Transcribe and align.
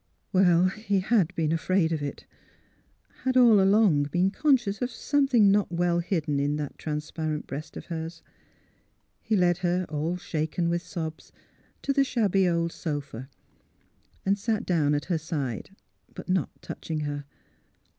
"Well, 0.33 0.65
he 0.69 0.99
had 1.01 1.31
been 1.35 1.51
afraid 1.51 1.91
of 1.91 2.01
it— 2.01 2.25
had, 3.23 3.37
all 3.37 3.61
along, 3.61 4.05
been 4.05 4.31
conscious 4.31 4.81
of 4.81 4.89
something 4.89 5.51
not 5.51 5.71
well 5.71 5.99
hidden 5.99 6.39
in 6.39 6.55
that 6.55 6.79
transparent 6.79 7.45
breast 7.45 7.77
of 7.77 7.85
hers. 7.85 8.23
He 9.21 9.35
led 9.35 9.59
her, 9.59 9.85
all 9.89 10.17
shaken 10.17 10.69
with 10.69 10.81
sobs, 10.81 11.31
to 11.83 11.93
the 11.93 12.03
shabby 12.03 12.49
old 12.49 12.71
sofa, 12.71 13.29
and 14.25 14.39
sat 14.39 14.65
down 14.65 14.95
at 14.95 15.05
her 15.05 15.19
side— 15.19 15.69
but 16.15 16.27
not 16.27 16.49
touching 16.63 17.01
her. 17.01 17.25